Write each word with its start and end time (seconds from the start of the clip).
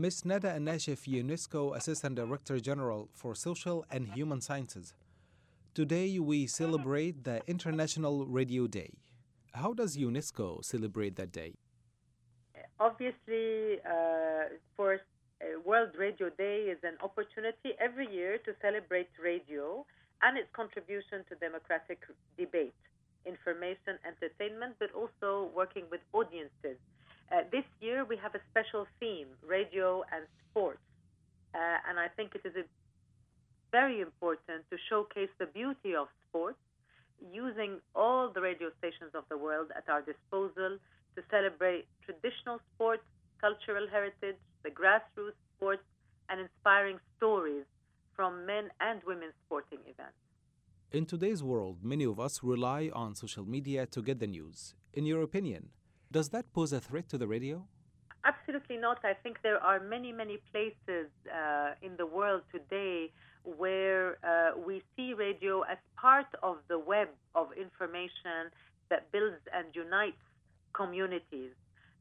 Ms. 0.00 0.24
Nada 0.24 0.56
Nashif, 0.58 1.06
UNESCO 1.06 1.76
Assistant 1.76 2.14
Director 2.16 2.58
General 2.58 3.10
for 3.12 3.34
Social 3.34 3.84
and 3.90 4.08
Human 4.14 4.40
Sciences. 4.40 4.94
Today 5.74 6.18
we 6.18 6.46
celebrate 6.46 7.24
the 7.24 7.42
International 7.46 8.24
Radio 8.24 8.66
Day. 8.66 8.92
How 9.52 9.74
does 9.74 9.98
UNESCO 9.98 10.64
celebrate 10.64 11.16
that 11.16 11.32
day? 11.32 11.52
Obviously, 12.78 13.76
uh, 13.84 14.56
for 14.74 14.94
uh, 14.94 15.60
World 15.66 15.90
Radio 15.98 16.30
Day 16.30 16.72
is 16.72 16.78
an 16.82 16.96
opportunity 17.02 17.76
every 17.78 18.10
year 18.10 18.38
to 18.46 18.54
celebrate 18.62 19.10
radio 19.22 19.84
and 20.22 20.38
its 20.38 20.48
contribution 20.54 21.24
to 21.28 21.34
democratic 21.34 22.00
debate, 22.38 22.80
information, 23.26 24.00
entertainment, 24.08 24.76
but 24.78 24.88
also 24.94 25.50
working 25.54 25.84
with 25.90 26.00
audiences. 26.14 26.80
Uh, 27.30 27.42
this 27.52 27.64
year 27.80 28.04
we 28.04 28.16
have 28.16 28.34
a 28.34 28.40
special 28.50 28.86
theme, 28.98 29.28
radio 29.46 30.02
and 30.12 30.26
sports. 30.50 30.82
Uh, 31.54 31.58
and 31.88 31.98
I 31.98 32.08
think 32.08 32.34
it 32.34 32.42
is 32.44 32.66
very 33.70 34.00
important 34.00 34.64
to 34.70 34.76
showcase 34.88 35.30
the 35.38 35.46
beauty 35.46 35.94
of 35.94 36.08
sports 36.28 36.58
using 37.32 37.78
all 37.94 38.30
the 38.32 38.40
radio 38.40 38.70
stations 38.78 39.12
of 39.14 39.24
the 39.28 39.36
world 39.36 39.68
at 39.76 39.84
our 39.88 40.02
disposal 40.02 40.78
to 41.14 41.22
celebrate 41.30 41.86
traditional 42.04 42.58
sports, 42.74 43.02
cultural 43.40 43.86
heritage, 43.90 44.38
the 44.64 44.70
grassroots 44.70 45.38
sports, 45.56 45.82
and 46.28 46.40
inspiring 46.40 46.98
stories 47.16 47.64
from 48.14 48.46
men 48.46 48.70
and 48.80 49.00
women 49.06 49.30
sporting 49.46 49.78
events. 49.82 50.16
In 50.92 51.06
today's 51.06 51.42
world, 51.42 51.78
many 51.82 52.04
of 52.04 52.18
us 52.18 52.42
rely 52.42 52.90
on 52.92 53.14
social 53.14 53.44
media 53.44 53.86
to 53.86 54.02
get 54.02 54.18
the 54.18 54.26
news. 54.26 54.74
In 54.92 55.06
your 55.06 55.22
opinion, 55.22 55.70
does 56.10 56.30
that 56.30 56.52
pose 56.52 56.72
a 56.72 56.80
threat 56.80 57.08
to 57.10 57.18
the 57.18 57.26
radio? 57.26 57.66
Absolutely 58.24 58.76
not. 58.76 58.98
I 59.04 59.14
think 59.14 59.38
there 59.42 59.58
are 59.58 59.80
many, 59.80 60.12
many 60.12 60.38
places 60.52 61.08
uh, 61.32 61.70
in 61.82 61.96
the 61.96 62.04
world 62.06 62.42
today 62.52 63.10
where 63.44 64.18
uh, 64.22 64.58
we 64.58 64.82
see 64.94 65.14
radio 65.14 65.62
as 65.62 65.78
part 65.96 66.26
of 66.42 66.58
the 66.68 66.78
web 66.78 67.08
of 67.34 67.48
information 67.52 68.52
that 68.90 69.10
builds 69.12 69.40
and 69.54 69.74
unites 69.74 70.20
communities. 70.74 71.52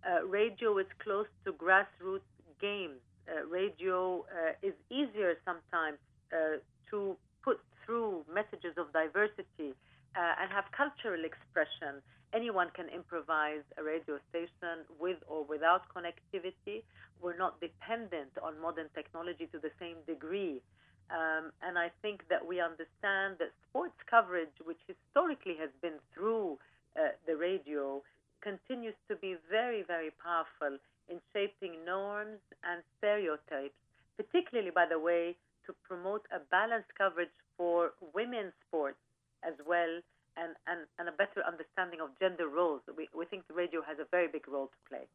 Uh, 0.04 0.26
radio 0.26 0.78
is 0.78 0.88
close 1.02 1.28
to 1.46 1.54
grassroots 1.54 2.28
games. 2.60 3.00
Uh, 3.30 3.46
radio 3.48 4.26
uh, 4.34 4.68
is 4.68 4.74
easier 4.90 5.36
sometimes 5.46 5.98
uh, 6.34 6.58
to 6.90 7.16
put 7.44 7.60
through 7.86 8.26
messages 8.34 8.76
of 8.78 8.92
diversity 8.92 9.74
and 10.16 10.52
have 10.52 10.66
cultural 10.72 11.24
expression 11.26 12.02
anyone 12.34 12.70
can 12.76 12.88
improvise 12.90 13.64
a 13.78 13.84
radio 13.84 14.20
station 14.30 14.86
with 15.00 15.18
or 15.28 15.44
without 15.44 15.84
connectivity. 15.94 16.84
We're 17.22 17.38
not 17.38 17.60
dependent 17.60 18.32
on 18.42 18.60
modern 18.62 18.88
technology 18.94 19.48
to 19.52 19.60
the 19.60 19.72
same 19.80 19.98
degree. 20.08 20.62
Um, 21.10 21.52
and 21.66 21.78
I 21.78 21.90
think 22.02 22.22
that 22.30 22.46
we 22.46 22.62
understand 22.62 23.42
that 23.42 23.50
sports 23.70 23.98
coverage, 24.10 24.54
which 24.64 24.78
historically 24.86 25.58
has 25.60 25.70
been 25.82 25.98
through 26.14 26.60
uh, 26.96 27.18
the 27.26 27.36
radio, 27.36 28.04
continues 28.42 28.94
to 29.10 29.16
be 29.16 29.36
very, 29.50 29.84
very 29.84 30.12
powerful 30.22 30.78
in 31.10 31.18
shaping 31.34 31.84
norms 31.84 32.40
and 32.64 32.84
stereotypes, 33.00 33.76
particularly, 34.18 34.70
by 34.70 34.86
the 34.86 35.00
way, 35.00 35.36
to 35.66 35.74
promote 35.84 36.26
a 36.32 36.40
balanced 36.52 36.94
coverage 36.96 37.34
for 37.58 37.92
women's 38.14 38.54
sports 38.68 39.02
as 39.44 39.54
well 39.68 40.02
and, 40.38 40.56
and, 40.68 40.88
and 40.98 41.10
a 41.10 41.12
better 41.12 41.44
understanding 41.46 42.00
of 42.02 42.10
gender 42.20 42.48
roles. 42.48 42.82
We, 42.96 43.10
we 43.16 43.26
think 43.26 43.48
the 43.48 43.54
radio 43.54 43.82
has 43.82 43.98
a 44.00 44.06
very 44.12 44.28
big 44.28 44.48
role 44.48 44.68
to 44.68 44.90
play. 44.90 45.06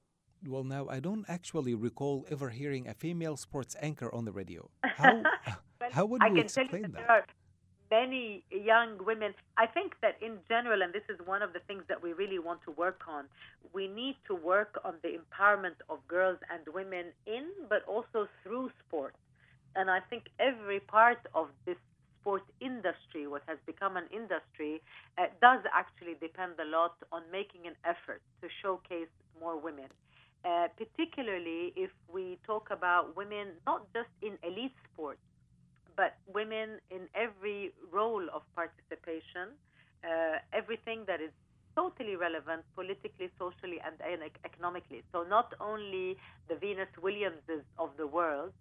Well, 0.46 0.64
now, 0.64 0.88
I 0.88 1.00
don't 1.00 1.24
actually 1.28 1.74
recall 1.74 2.26
ever 2.30 2.50
hearing 2.50 2.86
a 2.88 2.94
female 2.94 3.36
sports 3.36 3.76
anchor 3.80 4.14
on 4.14 4.24
the 4.26 4.32
radio. 4.32 4.68
How, 4.84 5.22
uh, 5.46 5.52
well, 5.80 5.90
how 5.92 6.04
would 6.04 6.22
you 6.22 6.36
explain 6.36 6.82
that? 6.82 6.92
that? 6.92 7.00
There 7.00 7.10
are 7.10 7.24
many 7.90 8.44
young 8.50 8.98
women. 9.04 9.32
I 9.56 9.66
think 9.66 9.94
that 10.02 10.16
in 10.20 10.38
general, 10.48 10.82
and 10.82 10.92
this 10.92 11.04
is 11.08 11.18
one 11.26 11.42
of 11.42 11.52
the 11.52 11.60
things 11.60 11.84
that 11.88 12.02
we 12.02 12.12
really 12.12 12.38
want 12.38 12.60
to 12.64 12.72
work 12.72 13.02
on, 13.08 13.24
we 13.72 13.88
need 13.88 14.16
to 14.26 14.34
work 14.34 14.78
on 14.84 14.94
the 15.02 15.16
empowerment 15.20 15.78
of 15.88 15.98
girls 16.08 16.38
and 16.52 16.62
women 16.74 17.06
in, 17.26 17.46
but 17.70 17.82
also 17.86 18.28
through 18.42 18.70
sport. 18.86 19.14
And 19.76 19.90
I 19.90 20.00
think 20.10 20.24
every 20.38 20.80
part 20.80 21.18
of 21.34 21.48
this 21.64 21.76
what 23.26 23.42
has 23.46 23.58
become 23.66 23.96
an 23.96 24.04
industry, 24.12 24.82
uh, 25.18 25.26
does 25.40 25.60
actually 25.72 26.14
depend 26.20 26.52
a 26.60 26.64
lot 26.64 26.94
on 27.12 27.22
making 27.32 27.66
an 27.66 27.74
effort 27.84 28.22
to 28.42 28.48
showcase 28.62 29.12
more 29.40 29.58
women. 29.58 29.88
Uh, 30.44 30.68
particularly 30.76 31.72
if 31.74 31.90
we 32.12 32.38
talk 32.46 32.68
about 32.70 33.16
women 33.16 33.48
not 33.66 33.86
just 33.94 34.10
in 34.20 34.36
elite 34.42 34.76
sports, 34.92 35.20
but 35.96 36.16
women 36.32 36.80
in 36.90 37.08
every 37.14 37.72
role 37.90 38.26
of 38.34 38.42
participation, 38.54 39.56
uh, 40.04 40.36
everything 40.52 41.04
that 41.06 41.20
is 41.20 41.30
totally 41.74 42.14
relevant 42.16 42.62
politically, 42.74 43.30
socially, 43.38 43.80
and 43.84 43.96
economically. 44.44 45.02
So 45.12 45.24
not 45.24 45.54
only 45.60 46.16
the 46.48 46.56
Venus 46.56 46.88
Williamses 47.02 47.64
of 47.78 47.90
the 47.96 48.06
world, 48.06 48.52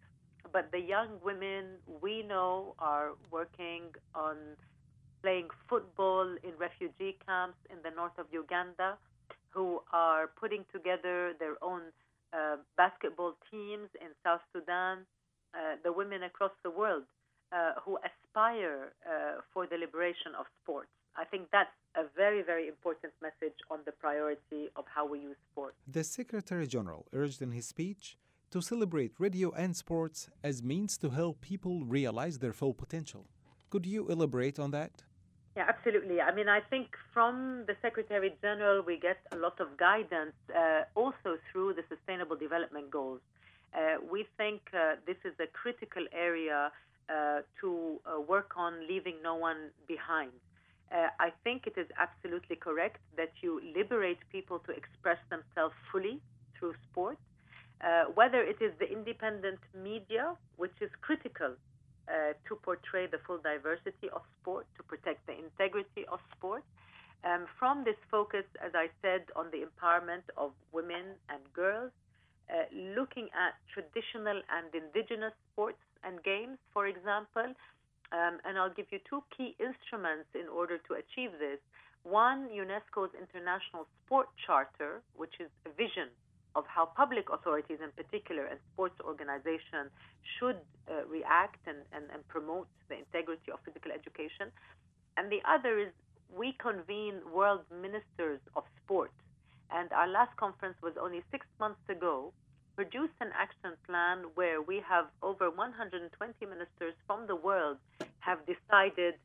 but 0.53 0.71
the 0.71 0.79
young 0.79 1.09
women 1.25 1.65
we 2.01 2.23
know 2.23 2.75
are 2.79 3.09
working 3.31 3.85
on 4.15 4.37
playing 5.23 5.47
football 5.67 6.27
in 6.43 6.51
refugee 6.59 7.17
camps 7.25 7.57
in 7.71 7.77
the 7.83 7.93
north 7.95 8.17
of 8.19 8.27
Uganda, 8.31 8.97
who 9.49 9.81
are 9.91 10.27
putting 10.39 10.63
together 10.71 11.33
their 11.39 11.55
own 11.61 11.81
uh, 12.33 12.57
basketball 12.77 13.33
teams 13.49 13.89
in 13.99 14.09
South 14.23 14.41
Sudan, 14.53 14.99
uh, 15.53 15.75
the 15.83 15.91
women 15.91 16.23
across 16.23 16.51
the 16.63 16.69
world 16.69 17.03
uh, 17.51 17.73
who 17.83 17.97
aspire 18.09 18.93
uh, 19.05 19.41
for 19.53 19.65
the 19.65 19.77
liberation 19.77 20.31
of 20.39 20.45
sports. 20.61 20.89
I 21.15 21.25
think 21.25 21.43
that's 21.51 21.69
a 21.95 22.03
very, 22.15 22.41
very 22.41 22.67
important 22.67 23.13
message 23.21 23.57
on 23.69 23.79
the 23.85 23.91
priority 23.91 24.69
of 24.75 24.85
how 24.93 25.05
we 25.07 25.19
use 25.19 25.37
sport. 25.51 25.75
The 25.87 26.03
Secretary 26.03 26.65
General 26.65 27.05
urged 27.13 27.41
in 27.41 27.51
his 27.51 27.67
speech 27.67 28.17
to 28.53 28.61
celebrate 28.61 29.13
radio 29.17 29.51
and 29.53 29.75
sports 29.75 30.29
as 30.43 30.61
means 30.61 30.95
to 30.95 31.09
help 31.09 31.41
people 31.41 31.83
realize 31.85 32.37
their 32.37 32.53
full 32.53 32.75
potential. 32.83 33.25
Could 33.71 33.87
you 33.87 34.07
elaborate 34.09 34.59
on 34.59 34.69
that? 34.69 34.91
Yeah, 35.57 35.65
absolutely. 35.67 36.21
I 36.21 36.31
mean, 36.35 36.47
I 36.47 36.59
think 36.59 36.89
from 37.15 37.63
the 37.65 37.75
Secretary 37.81 38.31
General, 38.43 38.83
we 38.83 38.99
get 38.99 39.17
a 39.31 39.37
lot 39.37 39.59
of 39.59 39.75
guidance 39.77 40.35
uh, 40.55 40.83
also 40.93 41.39
through 41.51 41.73
the 41.73 41.83
Sustainable 41.89 42.35
Development 42.35 42.91
Goals. 42.91 43.21
Uh, 43.73 43.97
we 44.11 44.27
think 44.37 44.61
uh, 44.71 44.97
this 45.07 45.17
is 45.25 45.33
a 45.39 45.47
critical 45.47 46.05
area 46.13 46.71
uh, 47.09 47.39
to 47.59 47.99
uh, 48.05 48.21
work 48.21 48.51
on 48.55 48.87
leaving 48.87 49.15
no 49.23 49.33
one 49.33 49.71
behind. 49.87 50.31
Uh, 50.91 51.07
I 51.19 51.29
think 51.43 51.65
it 51.65 51.75
is 51.75 51.87
absolutely 51.97 52.57
correct 52.57 53.01
that 53.17 53.31
you 53.41 53.59
liberate 53.75 54.19
people 54.31 54.59
to 54.67 54.71
express 54.73 55.17
themselves 55.31 55.73
fully 55.91 56.21
through 56.59 56.75
sport 56.91 57.17
uh, 57.83 58.05
whether 58.15 58.41
it 58.41 58.57
is 58.61 58.71
the 58.79 58.89
independent 58.89 59.59
media, 59.75 60.35
which 60.55 60.73
is 60.79 60.89
critical 61.01 61.51
uh, 62.07 62.33
to 62.47 62.55
portray 62.63 63.07
the 63.07 63.19
full 63.27 63.37
diversity 63.37 64.09
of 64.15 64.21
sport, 64.39 64.65
to 64.77 64.83
protect 64.83 65.25
the 65.27 65.33
integrity 65.33 66.05
of 66.11 66.19
sport. 66.35 66.63
Um, 67.23 67.45
from 67.59 67.83
this 67.83 67.99
focus, 68.11 68.43
as 68.63 68.71
I 68.75 68.87
said, 69.01 69.23
on 69.35 69.47
the 69.51 69.63
empowerment 69.63 70.27
of 70.37 70.51
women 70.71 71.15
and 71.29 71.41
girls, 71.53 71.91
uh, 72.51 72.67
looking 72.95 73.29
at 73.31 73.55
traditional 73.71 74.41
and 74.51 74.67
indigenous 74.75 75.31
sports 75.51 75.79
and 76.03 76.21
games, 76.23 76.57
for 76.73 76.87
example, 76.87 77.55
um, 78.11 78.39
and 78.43 78.59
I'll 78.59 78.73
give 78.73 78.87
you 78.91 78.99
two 79.09 79.23
key 79.35 79.55
instruments 79.59 80.27
in 80.35 80.47
order 80.47 80.77
to 80.77 80.99
achieve 80.99 81.31
this. 81.39 81.59
One, 82.03 82.49
UNESCO's 82.51 83.15
International 83.15 83.87
Sport 84.03 84.27
Charter, 84.45 85.01
which 85.15 85.39
is 85.39 85.47
a 85.65 85.71
vision 85.71 86.11
of 86.55 86.65
how 86.67 86.85
public 86.85 87.29
authorities 87.31 87.79
in 87.81 87.91
particular 87.91 88.45
and 88.45 88.59
sports 88.73 88.95
organizations 89.03 89.89
should 90.37 90.57
uh, 90.89 91.05
react 91.09 91.59
and, 91.65 91.77
and, 91.93 92.05
and 92.13 92.27
promote 92.27 92.67
the 92.89 92.97
integrity 92.97 93.51
of 93.51 93.59
physical 93.65 93.91
education. 93.91 94.51
And 95.17 95.31
the 95.31 95.41
other 95.47 95.79
is 95.79 95.89
we 96.35 96.53
convene 96.59 97.21
world 97.33 97.61
ministers 97.69 98.39
of 98.55 98.63
sport. 98.83 99.11
And 99.71 99.91
our 99.91 100.07
last 100.07 100.35
conference 100.37 100.77
was 100.81 100.93
only 101.01 101.23
six 101.31 101.45
months 101.59 101.81
ago, 101.89 102.31
produced 102.75 103.13
an 103.21 103.29
action 103.37 103.77
plan 103.85 104.25
where 104.35 104.61
we 104.61 104.81
have 104.87 105.05
over 105.21 105.49
120 105.49 106.09
ministers 106.45 106.93
from 107.05 107.27
the 107.27 107.35
world 107.35 107.77
have 108.19 108.39
decided 108.45 109.15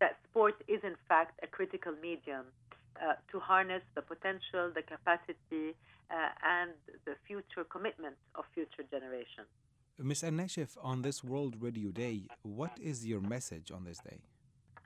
that 0.00 0.18
sport 0.30 0.54
is 0.68 0.80
in 0.82 0.94
fact 1.08 1.38
a 1.42 1.46
critical 1.46 1.92
medium 2.02 2.44
uh, 3.02 3.14
to 3.30 3.40
harness 3.40 3.82
the 3.94 4.02
potential, 4.02 4.70
the 4.74 4.82
capacity, 4.82 5.74
uh, 6.10 6.14
and 6.44 6.70
the 7.04 7.14
future 7.26 7.64
commitment 7.64 8.16
of 8.34 8.44
future 8.54 8.84
generations. 8.90 9.48
Ms. 9.98 10.22
Nashif, 10.22 10.76
on 10.82 11.02
this 11.02 11.24
World 11.24 11.56
Radio 11.60 11.90
Day, 11.90 12.26
what 12.42 12.72
is 12.80 13.06
your 13.06 13.20
message 13.20 13.70
on 13.70 13.84
this 13.84 13.98
day? 13.98 14.20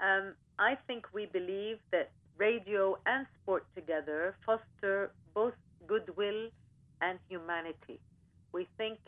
Um, 0.01 0.35
I 0.59 0.77
think 0.87 1.07
we 1.12 1.27
believe 1.27 1.79
that 1.91 2.11
radio 2.39 2.97
and 3.07 3.27
sport 3.43 3.67
together 3.75 4.37
foster 4.47 5.12
both 5.35 5.55
goodwill 5.87 6.49
and 7.03 7.19
humanity. 7.29 8.01
We 8.53 8.67
think 8.79 8.99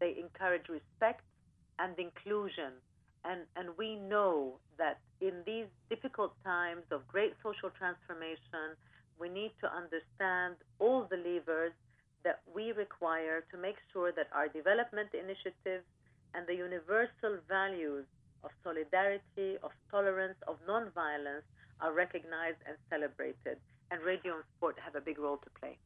they 0.00 0.16
encourage 0.18 0.68
respect 0.68 1.22
and 1.78 1.98
inclusion. 1.98 2.72
And, 3.24 3.40
and 3.56 3.70
we 3.78 3.96
know 3.96 4.60
that 4.78 5.00
in 5.20 5.32
these 5.46 5.66
difficult 5.88 6.32
times 6.44 6.84
of 6.90 7.06
great 7.08 7.32
social 7.42 7.70
transformation, 7.70 8.76
we 9.18 9.28
need 9.28 9.52
to 9.60 9.68
understand 9.70 10.56
all 10.78 11.08
the 11.08 11.16
levers 11.16 11.72
that 12.24 12.40
we 12.54 12.72
require 12.72 13.44
to 13.52 13.56
make 13.56 13.76
sure 13.92 14.12
that 14.12 14.28
our 14.32 14.48
development 14.48 15.10
initiatives 15.12 15.84
and 16.34 16.46
the 16.46 16.54
universal 16.54 17.38
values 17.48 18.04
of 18.42 18.50
solidarity, 18.62 19.56
of 19.62 19.70
tolerance, 19.90 20.36
of 20.48 20.56
nonviolence 20.68 21.46
are 21.80 21.92
recognized 21.92 22.60
and 22.66 22.76
celebrated. 22.90 23.56
And 23.90 24.02
radio 24.02 24.34
and 24.34 24.44
sport 24.56 24.76
have 24.84 24.96
a 24.96 25.00
big 25.00 25.18
role 25.18 25.38
to 25.38 25.50
play. 25.60 25.78